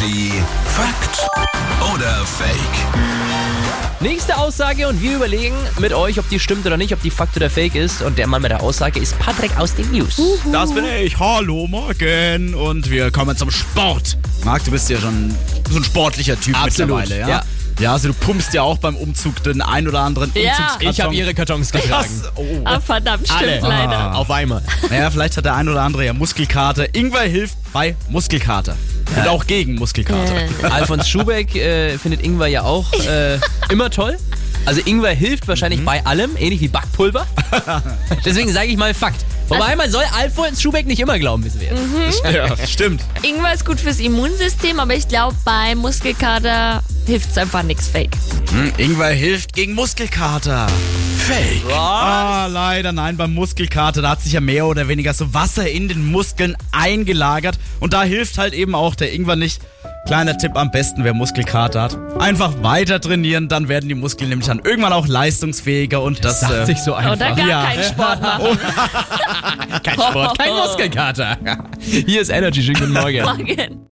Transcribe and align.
Energy 0.00 0.32
Fakt 0.64 1.28
oder 1.94 2.24
Fake? 2.24 2.56
Nächste 4.00 4.38
Aussage 4.38 4.88
und 4.88 5.02
wir 5.02 5.16
überlegen 5.16 5.54
mit 5.78 5.92
euch, 5.92 6.18
ob 6.18 6.26
die 6.30 6.40
stimmt 6.40 6.64
oder 6.64 6.78
nicht, 6.78 6.94
ob 6.94 7.02
die 7.02 7.10
Fakt 7.10 7.36
oder 7.36 7.50
Fake 7.50 7.74
ist. 7.74 8.00
Und 8.00 8.16
der 8.16 8.26
Mann 8.26 8.40
mit 8.40 8.50
der 8.50 8.62
Aussage 8.62 8.98
ist 8.98 9.18
Patrick 9.18 9.54
aus 9.58 9.74
den 9.74 9.90
News. 9.90 10.18
Das 10.50 10.72
bin 10.72 10.84
ich. 10.86 11.18
Hallo, 11.18 11.66
morgen. 11.66 12.54
Und 12.54 12.90
wir 12.90 13.10
kommen 13.10 13.36
zum 13.36 13.50
Sport. 13.50 14.16
Marc, 14.42 14.64
du 14.64 14.70
bist 14.70 14.88
ja 14.88 14.98
schon 14.98 15.34
so 15.68 15.76
ein 15.78 15.84
sportlicher 15.84 16.40
Typ 16.40 16.56
Absolut, 16.58 17.00
mittlerweile, 17.00 17.20
ja? 17.20 17.28
ja. 17.28 17.42
Ja, 17.78 17.92
also 17.92 18.08
du 18.08 18.14
pumpst 18.14 18.52
ja 18.54 18.62
auch 18.62 18.78
beim 18.78 18.94
Umzug 18.94 19.42
den 19.42 19.60
ein 19.62 19.88
oder 19.88 20.00
anderen 20.00 20.30
Ja. 20.34 20.50
Umzugskarton. 20.50 20.90
Ich 20.90 21.00
habe 21.00 21.14
ihre 21.14 21.34
Kartons 21.34 21.72
getragen. 21.72 22.08
Oh. 22.36 22.44
Ah, 22.64 22.80
verdammt, 22.80 23.26
stimmt 23.26 23.42
Alle. 23.42 23.60
leider. 23.60 24.14
Auf 24.16 24.30
einmal. 24.30 24.62
Naja, 24.88 25.10
vielleicht 25.10 25.36
hat 25.36 25.44
der 25.44 25.54
ein 25.56 25.68
oder 25.68 25.82
andere 25.82 26.06
ja 26.06 26.12
Muskelkater. 26.14 26.94
Ingwer 26.94 27.22
hilft 27.22 27.56
bei 27.72 27.96
Muskelkater. 28.08 28.76
Und 29.16 29.28
auch 29.28 29.46
gegen 29.46 29.74
Muskelkater. 29.74 30.48
Alfons 30.70 31.08
Schubeck 31.08 31.54
äh, 31.54 31.98
findet 31.98 32.22
Ingwer 32.22 32.46
ja 32.46 32.62
auch 32.62 32.92
äh, 32.92 33.38
immer 33.70 33.90
toll. 33.90 34.16
Also 34.66 34.80
Ingwer 34.84 35.12
hilft 35.12 35.48
wahrscheinlich 35.48 35.84
bei 35.84 36.04
allem, 36.04 36.36
ähnlich 36.36 36.60
wie 36.60 36.68
Backpulver. 36.68 37.26
Deswegen 38.24 38.52
sage 38.52 38.68
ich 38.68 38.76
mal 38.76 38.92
Fakt. 38.94 39.24
Wobei 39.48 39.74
man 39.74 39.90
soll 39.90 40.04
Alfons 40.16 40.62
Schubeck 40.62 40.86
nicht 40.86 41.00
immer 41.00 41.18
glauben, 41.18 41.44
wissen 41.44 41.60
wir 41.60 41.68
jetzt. 41.68 42.22
Ja, 42.32 42.66
stimmt. 42.66 43.02
Ingwer 43.22 43.52
ist 43.52 43.64
gut 43.64 43.80
fürs 43.80 43.98
Immunsystem, 43.98 44.78
aber 44.78 44.94
ich 44.94 45.08
glaube, 45.08 45.34
bei 45.44 45.74
Muskelkater 45.74 46.82
hilft 47.06 47.30
es 47.30 47.38
einfach 47.38 47.64
nichts 47.64 47.88
Fake. 47.88 48.16
Hm, 48.52 48.72
Ingwer 48.76 49.08
hilft 49.08 49.52
gegen 49.54 49.74
Muskelkater. 49.74 50.68
Fake. 51.30 51.72
Ah, 51.72 52.46
leider 52.50 52.92
nein, 52.92 53.16
beim 53.16 53.32
Muskelkater, 53.34 54.02
da 54.02 54.10
hat 54.10 54.20
sich 54.20 54.32
ja 54.32 54.40
mehr 54.40 54.66
oder 54.66 54.88
weniger 54.88 55.12
so 55.14 55.32
Wasser 55.32 55.68
in 55.68 55.88
den 55.88 56.04
Muskeln 56.06 56.56
eingelagert. 56.72 57.58
Und 57.78 57.92
da 57.92 58.02
hilft 58.02 58.36
halt 58.38 58.52
eben 58.52 58.74
auch 58.74 58.94
der 58.94 59.12
Ingwer 59.12 59.36
nicht. 59.36 59.60
Kleiner 60.06 60.36
Tipp 60.36 60.56
am 60.56 60.70
besten, 60.70 61.04
wer 61.04 61.14
Muskelkater 61.14 61.82
hat. 61.82 61.98
Einfach 62.18 62.62
weiter 62.62 63.00
trainieren, 63.00 63.48
dann 63.48 63.68
werden 63.68 63.88
die 63.88 63.94
Muskeln 63.94 64.30
nämlich 64.30 64.48
dann 64.48 64.58
irgendwann 64.58 64.92
auch 64.92 65.06
leistungsfähiger 65.06 66.02
und 66.02 66.24
das, 66.24 66.40
Sagt 66.40 66.52
äh, 66.52 66.66
sich 66.66 66.78
so 66.78 66.94
einfach. 66.94 67.12
Oder 67.16 67.34
gar 67.36 67.48
Ja. 67.48 67.64
keinen 67.64 67.84
Sport 67.84 68.22
machen. 68.22 68.58
Kein 69.84 69.94
Sport, 70.00 70.38
kein 70.38 70.52
Muskelkater. 70.54 71.36
Hier 71.80 72.22
ist 72.22 72.30
Energy, 72.30 72.62
schönen 72.62 72.80
guten 72.80 72.92
Morgen. 72.92 73.22
Morgen. 73.22 73.86